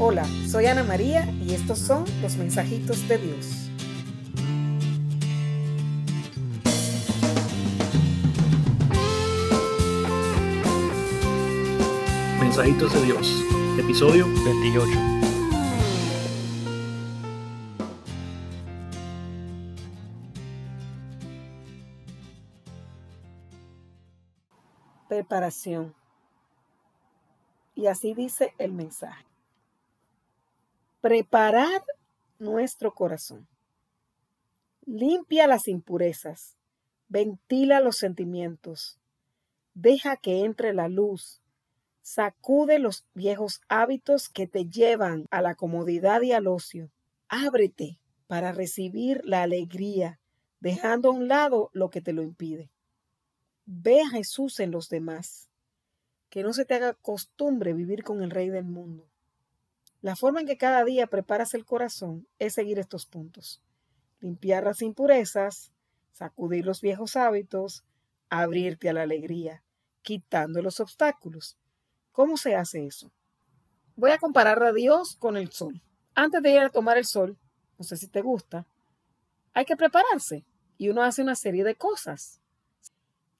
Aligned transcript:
Hola, 0.00 0.26
soy 0.50 0.66
Ana 0.66 0.82
María 0.82 1.24
y 1.40 1.54
estos 1.54 1.78
son 1.78 2.04
los 2.20 2.36
mensajitos 2.36 3.06
de 3.06 3.16
Dios. 3.16 3.70
Mensajitos 12.40 12.92
de 12.92 13.02
Dios, 13.04 13.44
episodio 13.78 14.26
28. 14.44 14.90
Preparación. 25.08 25.94
Y 27.76 27.86
así 27.86 28.12
dice 28.12 28.54
el 28.58 28.72
mensaje 28.72 29.33
preparar 31.04 31.84
nuestro 32.38 32.94
corazón. 32.94 33.46
Limpia 34.86 35.46
las 35.46 35.68
impurezas, 35.68 36.56
ventila 37.08 37.80
los 37.80 37.98
sentimientos, 37.98 38.98
deja 39.74 40.16
que 40.16 40.46
entre 40.46 40.72
la 40.72 40.88
luz, 40.88 41.42
sacude 42.00 42.78
los 42.78 43.04
viejos 43.12 43.60
hábitos 43.68 44.30
que 44.30 44.46
te 44.46 44.64
llevan 44.64 45.26
a 45.30 45.42
la 45.42 45.54
comodidad 45.56 46.22
y 46.22 46.32
al 46.32 46.46
ocio. 46.46 46.90
Ábrete 47.28 47.98
para 48.26 48.52
recibir 48.52 49.20
la 49.26 49.42
alegría, 49.42 50.20
dejando 50.60 51.10
a 51.10 51.12
un 51.12 51.28
lado 51.28 51.68
lo 51.74 51.90
que 51.90 52.00
te 52.00 52.14
lo 52.14 52.22
impide. 52.22 52.70
Ve 53.66 54.00
a 54.00 54.08
Jesús 54.08 54.58
en 54.58 54.70
los 54.70 54.88
demás, 54.88 55.50
que 56.30 56.42
no 56.42 56.54
se 56.54 56.64
te 56.64 56.72
haga 56.72 56.94
costumbre 56.94 57.74
vivir 57.74 58.04
con 58.04 58.22
el 58.22 58.30
Rey 58.30 58.48
del 58.48 58.64
mundo. 58.64 59.06
La 60.04 60.16
forma 60.16 60.40
en 60.40 60.46
que 60.46 60.58
cada 60.58 60.84
día 60.84 61.06
preparas 61.06 61.54
el 61.54 61.64
corazón 61.64 62.28
es 62.38 62.52
seguir 62.52 62.78
estos 62.78 63.06
puntos. 63.06 63.62
Limpiar 64.20 64.64
las 64.64 64.82
impurezas, 64.82 65.72
sacudir 66.12 66.66
los 66.66 66.82
viejos 66.82 67.16
hábitos, 67.16 67.84
abrirte 68.28 68.90
a 68.90 68.92
la 68.92 69.00
alegría, 69.00 69.62
quitando 70.02 70.60
los 70.60 70.78
obstáculos. 70.78 71.56
¿Cómo 72.12 72.36
se 72.36 72.54
hace 72.54 72.84
eso? 72.86 73.10
Voy 73.96 74.10
a 74.10 74.18
comparar 74.18 74.62
a 74.62 74.74
Dios 74.74 75.16
con 75.16 75.38
el 75.38 75.50
sol. 75.52 75.80
Antes 76.14 76.42
de 76.42 76.50
ir 76.50 76.60
a 76.60 76.68
tomar 76.68 76.98
el 76.98 77.06
sol, 77.06 77.38
no 77.78 77.84
sé 77.86 77.96
si 77.96 78.06
te 78.06 78.20
gusta, 78.20 78.66
hay 79.54 79.64
que 79.64 79.74
prepararse 79.74 80.44
y 80.76 80.90
uno 80.90 81.02
hace 81.02 81.22
una 81.22 81.34
serie 81.34 81.64
de 81.64 81.76
cosas. 81.76 82.42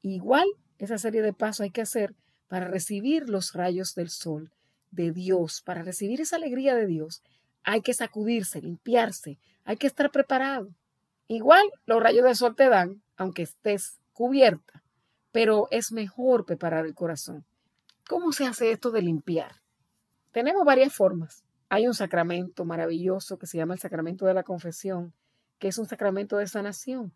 Igual 0.00 0.48
esa 0.78 0.97
serie 0.97 1.20
de 1.20 1.34
pasos 1.34 1.60
hay 1.60 1.70
que 1.70 1.83
hacer 1.83 2.14
para 2.48 2.69
recibir 2.69 3.28
los 3.28 3.53
rayos 3.53 3.94
del 3.94 4.08
sol 4.08 4.53
de 4.95 5.12
Dios, 5.12 5.61
para 5.62 5.83
recibir 5.83 6.20
esa 6.20 6.37
alegría 6.37 6.75
de 6.75 6.87
Dios, 6.87 7.23
hay 7.64 7.81
que 7.81 7.95
sacudirse, 7.95 8.61
limpiarse, 8.61 9.39
hay 9.64 9.77
que 9.77 9.87
estar 9.87 10.11
preparado. 10.11 10.69
Igual 11.28 11.64
los 11.87 12.03
rayos 12.03 12.25
de 12.25 12.34
sol 12.34 12.55
te 12.55 12.69
dan, 12.69 13.03
aunque 13.17 13.42
estés 13.42 13.98
cubierta, 14.12 14.83
pero 15.33 15.67
es 15.70 15.91
mejor 15.91 16.45
preparar 16.45 16.87
el 16.87 16.95
corazón. 16.95 17.45
¿Cómo 18.06 18.33
se 18.33 18.47
hace 18.47 18.70
esto 18.70 18.91
de 18.91 19.03
limpiar? 19.03 19.62
Tenemos 20.31 20.65
varias 20.65 20.92
formas. 20.92 21.42
Hay 21.70 21.87
un 21.87 21.95
sacramento 21.95 22.65
maravilloso 22.65 23.39
que 23.39 23.47
se 23.47 23.56
llama 23.56 23.75
el 23.75 23.81
sacramento 23.81 24.27
de 24.27 24.34
la 24.34 24.42
confesión, 24.42 25.12
que 25.59 25.69
es 25.69 25.78
un 25.78 25.87
sacramento 25.87 26.37
de 26.37 26.47
sanación. 26.47 27.12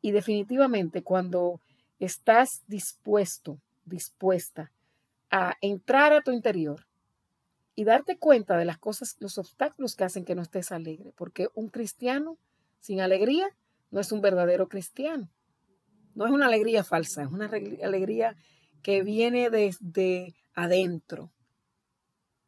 Y 0.00 0.12
definitivamente 0.12 1.02
cuando 1.02 1.60
estás 1.98 2.62
dispuesto, 2.66 3.58
dispuesta 3.84 4.72
a 5.30 5.56
entrar 5.60 6.12
a 6.12 6.22
tu 6.22 6.30
interior 6.30 6.87
y 7.78 7.84
darte 7.84 8.18
cuenta 8.18 8.56
de 8.56 8.64
las 8.64 8.76
cosas, 8.76 9.14
los 9.20 9.38
obstáculos 9.38 9.94
que 9.94 10.02
hacen 10.02 10.24
que 10.24 10.34
no 10.34 10.42
estés 10.42 10.72
alegre, 10.72 11.12
porque 11.14 11.46
un 11.54 11.68
cristiano 11.68 12.36
sin 12.80 13.00
alegría 13.00 13.56
no 13.92 14.00
es 14.00 14.10
un 14.10 14.20
verdadero 14.20 14.68
cristiano. 14.68 15.30
No 16.16 16.26
es 16.26 16.32
una 16.32 16.46
alegría 16.46 16.82
falsa, 16.82 17.22
es 17.22 17.28
una 17.28 17.46
alegría 17.46 18.34
que 18.82 19.04
viene 19.04 19.48
desde 19.48 20.34
adentro. 20.54 21.30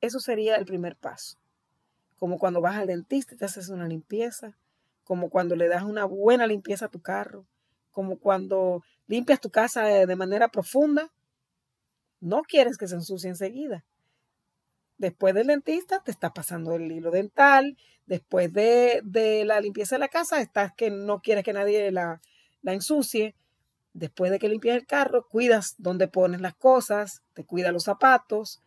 Eso 0.00 0.18
sería 0.18 0.56
el 0.56 0.64
primer 0.64 0.96
paso. 0.96 1.38
Como 2.16 2.40
cuando 2.40 2.60
vas 2.60 2.78
al 2.78 2.88
dentista 2.88 3.36
y 3.36 3.38
te 3.38 3.44
haces 3.44 3.68
una 3.68 3.86
limpieza, 3.86 4.58
como 5.04 5.30
cuando 5.30 5.54
le 5.54 5.68
das 5.68 5.84
una 5.84 6.06
buena 6.06 6.48
limpieza 6.48 6.86
a 6.86 6.90
tu 6.90 7.02
carro, 7.02 7.46
como 7.92 8.18
cuando 8.18 8.82
limpias 9.06 9.40
tu 9.40 9.50
casa 9.50 9.84
de 9.84 10.16
manera 10.16 10.48
profunda. 10.48 11.12
No 12.18 12.42
quieres 12.42 12.76
que 12.76 12.88
se 12.88 12.96
ensucie 12.96 13.30
enseguida. 13.30 13.84
Después 15.00 15.34
del 15.34 15.46
dentista 15.46 16.02
te 16.04 16.10
está 16.10 16.34
pasando 16.34 16.74
el 16.74 16.92
hilo 16.92 17.10
dental. 17.10 17.78
Después 18.04 18.52
de, 18.52 19.00
la 19.46 19.58
limpieza 19.58 19.94
de 19.94 20.00
la 20.00 20.08
casa 20.08 20.42
estás 20.42 20.74
que 20.74 20.90
no 20.90 21.22
quieres 21.22 21.42
que 21.42 21.54
nadie 21.54 21.90
la, 21.90 22.20
la 22.60 22.74
ensucie. 22.74 23.34
Después 23.94 24.30
de 24.30 24.38
que 24.38 24.50
limpias 24.50 24.76
el 24.76 24.84
carro, 24.84 25.26
cuidas 25.26 25.74
dónde 25.78 26.06
pones 26.06 26.42
las 26.42 26.54
cosas, 26.54 27.22
te 27.32 27.46
cuidas 27.46 27.72
los 27.72 27.84
zapatos. 27.84 28.60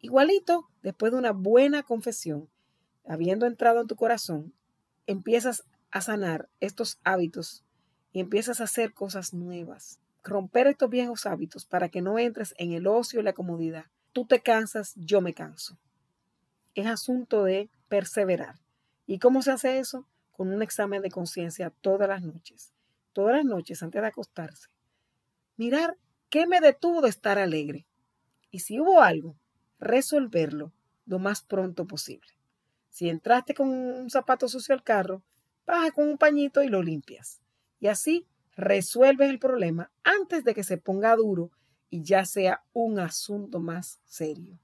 Igualito, 0.00 0.68
después 0.82 1.12
de 1.12 1.18
una 1.18 1.30
buena 1.30 1.84
confesión, 1.84 2.48
habiendo 3.06 3.46
entrado 3.46 3.80
en 3.80 3.86
tu 3.86 3.94
corazón, 3.94 4.52
empiezas 5.06 5.66
a 5.92 6.00
sanar 6.00 6.48
estos 6.58 6.98
hábitos 7.04 7.64
y 8.10 8.18
empiezas 8.18 8.60
a 8.60 8.64
hacer 8.64 8.92
cosas 8.92 9.34
nuevas. 9.34 10.00
Romper 10.24 10.66
estos 10.66 10.90
viejos 10.90 11.26
hábitos 11.26 11.64
para 11.64 11.90
que 11.90 12.02
no 12.02 12.18
entres 12.18 12.56
en 12.58 12.72
el 12.72 12.88
ocio 12.88 13.20
y 13.20 13.22
la 13.22 13.34
comodidad 13.34 13.84
tú 14.16 14.24
te 14.24 14.40
cansas, 14.40 14.94
yo 14.96 15.20
me 15.20 15.34
canso. 15.34 15.76
Es 16.74 16.86
asunto 16.86 17.44
de 17.44 17.68
perseverar. 17.88 18.54
¿Y 19.06 19.18
cómo 19.18 19.42
se 19.42 19.50
hace 19.52 19.78
eso? 19.78 20.08
Con 20.32 20.54
un 20.54 20.62
examen 20.62 21.02
de 21.02 21.10
conciencia 21.10 21.68
todas 21.82 22.08
las 22.08 22.22
noches. 22.22 22.72
Todas 23.12 23.36
las 23.36 23.44
noches 23.44 23.82
antes 23.82 24.00
de 24.00 24.08
acostarse. 24.08 24.70
Mirar 25.58 25.98
qué 26.30 26.46
me 26.46 26.62
detuvo 26.62 27.02
de 27.02 27.10
estar 27.10 27.38
alegre. 27.38 27.84
Y 28.50 28.60
si 28.60 28.80
hubo 28.80 29.02
algo, 29.02 29.36
resolverlo 29.78 30.72
lo 31.04 31.18
más 31.18 31.42
pronto 31.42 31.86
posible. 31.86 32.30
Si 32.88 33.10
entraste 33.10 33.52
con 33.52 33.68
un 33.68 34.08
zapato 34.08 34.48
sucio 34.48 34.74
al 34.74 34.82
carro, 34.82 35.22
baja 35.66 35.90
con 35.90 36.08
un 36.08 36.16
pañito 36.16 36.62
y 36.62 36.68
lo 36.68 36.82
limpias. 36.82 37.42
Y 37.80 37.88
así 37.88 38.26
resuelves 38.56 39.28
el 39.28 39.38
problema 39.38 39.90
antes 40.04 40.42
de 40.42 40.54
que 40.54 40.64
se 40.64 40.78
ponga 40.78 41.14
duro 41.16 41.50
y 41.90 42.02
ya 42.02 42.24
sea 42.24 42.62
un 42.72 42.98
asunto 42.98 43.60
más 43.60 44.00
serio. 44.04 44.58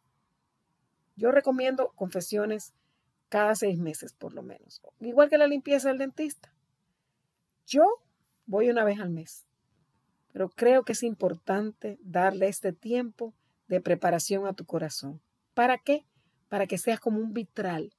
Yo 1.17 1.31
recomiendo 1.31 1.93
confesiones 1.95 2.73
cada 3.29 3.55
seis 3.55 3.79
meses 3.79 4.13
por 4.13 4.35
lo 4.35 4.43
menos, 4.43 4.83
igual 5.01 5.29
que 5.29 5.39
la 5.39 5.47
limpieza 5.47 5.89
del 5.89 5.99
dentista. 5.99 6.53
Yo 7.67 7.85
voy 8.47 8.71
una 8.71 8.85
vez 8.85 9.01
al 9.01 9.11
mes, 9.11 9.47
pero 10.33 10.49
creo 10.49 10.85
que 10.85 10.93
es 10.93 11.03
importante 11.03 11.99
darle 12.03 12.49
este 12.49 12.73
tiempo 12.73 13.35
de 13.69 13.81
preparación 13.81 14.47
a 14.47 14.53
tu 14.53 14.67
corazón. 14.67 15.21
¿Para 15.55 15.79
qué? 15.79 16.05
Para 16.49 16.67
que 16.67 16.79
seas 16.79 17.01
como 17.01 17.19
un 17.19 17.33
vitral. 17.33 17.95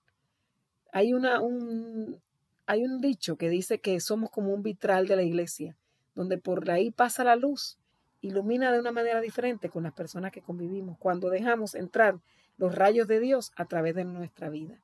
Hay, 0.92 1.14
una, 1.14 1.40
un, 1.40 2.22
hay 2.66 2.84
un 2.84 3.00
dicho 3.02 3.38
que 3.38 3.50
dice 3.50 3.80
que 3.80 4.00
somos 4.00 4.30
como 4.30 4.54
un 4.54 4.62
vitral 4.62 5.08
de 5.08 5.16
la 5.16 5.24
iglesia, 5.24 5.76
donde 6.14 6.38
por 6.38 6.70
ahí 6.70 6.92
pasa 6.92 7.24
la 7.24 7.36
luz 7.36 7.80
ilumina 8.24 8.72
de 8.72 8.80
una 8.80 8.92
manera 8.92 9.22
diferente 9.22 9.70
con 9.70 9.84
las 9.84 9.94
personas 9.94 10.32
que 10.32 10.42
convivimos 10.42 10.98
cuando 10.98 11.30
dejamos 11.30 11.76
entrar 11.76 12.20
los 12.58 12.74
rayos 12.74 13.08
de 13.08 13.20
Dios 13.20 13.52
a 13.56 13.66
través 13.66 13.96
de 13.96 14.06
nuestra 14.06 14.50
vida. 14.50 14.80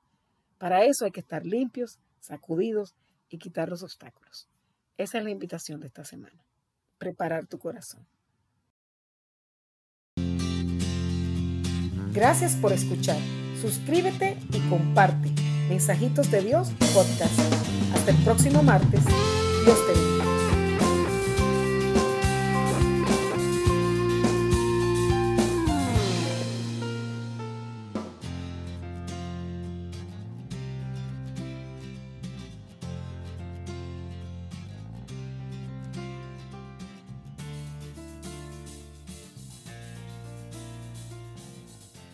Para 0.58 0.84
eso 0.84 1.06
hay 1.06 1.12
que 1.12 1.22
estar 1.22 1.46
limpios, 1.46 2.00
sacudidos 2.20 2.96
y 3.30 3.38
quitar 3.38 3.70
los 3.70 3.82
obstáculos. 3.82 4.50
Esa 4.98 5.20
es 5.20 5.24
la 5.24 5.30
invitación 5.30 5.80
de 5.80 5.88
esta 5.88 6.04
semana. 6.04 6.44
Preparar 6.98 7.48
tu 7.48 7.58
corazón. 7.60 8.06
Gracias 12.12 12.58
por 12.58 12.74
escuchar. 12.74 13.18
Suscríbete 13.62 14.38
y 14.52 14.70
comparte. 14.70 15.30
Mensajitos 15.70 16.30
de 16.30 16.42
Dios 16.42 16.72
podcast. 16.94 17.40
Hasta 17.94 18.12
el 18.12 18.18
próximo 18.26 18.64
martes. 18.64 19.06
Dios 19.64 19.78
te 19.88 19.94
bendiga. 19.94 20.39